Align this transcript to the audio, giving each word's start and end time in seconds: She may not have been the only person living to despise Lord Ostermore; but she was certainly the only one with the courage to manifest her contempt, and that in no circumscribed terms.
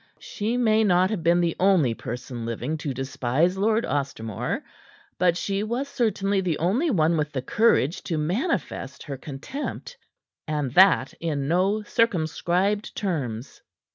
She 0.17 0.57
may 0.57 0.83
not 0.83 1.11
have 1.11 1.21
been 1.21 1.41
the 1.41 1.55
only 1.59 1.93
person 1.93 2.43
living 2.43 2.75
to 2.79 2.91
despise 2.91 3.55
Lord 3.55 3.85
Ostermore; 3.85 4.63
but 5.19 5.37
she 5.37 5.61
was 5.61 5.87
certainly 5.87 6.41
the 6.41 6.57
only 6.57 6.89
one 6.89 7.17
with 7.17 7.31
the 7.33 7.43
courage 7.43 8.01
to 8.05 8.17
manifest 8.17 9.03
her 9.03 9.15
contempt, 9.17 9.97
and 10.47 10.73
that 10.73 11.13
in 11.19 11.47
no 11.47 11.83
circumscribed 11.83 12.95
terms. 12.95 13.61